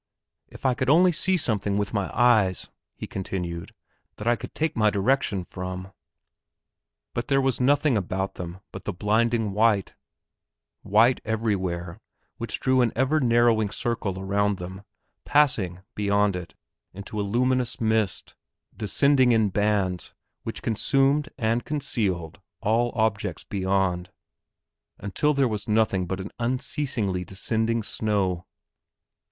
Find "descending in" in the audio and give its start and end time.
18.75-19.49